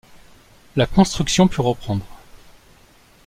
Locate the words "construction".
0.87-1.47